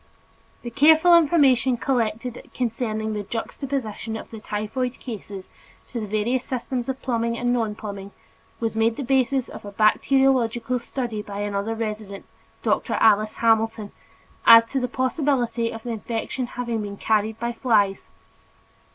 The 0.63 0.71
careful 0.71 1.15
information 1.15 1.77
collected 1.77 2.49
concerning 2.55 3.13
the 3.13 3.21
juxtaposition 3.21 4.17
of 4.17 4.31
the 4.31 4.39
typhoid 4.39 4.93
cases 4.99 5.47
to 5.91 5.99
the 5.99 6.07
various 6.07 6.43
systems 6.43 6.89
of 6.89 6.99
plumbing 7.03 7.37
and 7.37 7.55
nonplumbing 7.55 8.09
was 8.59 8.75
made 8.75 8.95
the 8.95 9.03
basis 9.03 9.47
of 9.47 9.63
a 9.63 9.71
bacteriological 9.71 10.79
study 10.79 11.21
by 11.21 11.41
another 11.41 11.75
resident, 11.75 12.25
Dr. 12.63 12.93
Alice 12.93 13.35
Hamilton, 13.35 13.91
as 14.47 14.65
to 14.71 14.79
the 14.79 14.87
possibility 14.87 15.69
of 15.71 15.83
the 15.83 15.89
infection 15.91 16.47
having 16.57 16.81
been 16.81 16.97
carried 16.97 17.39
by 17.39 17.53
flies. 17.53 18.07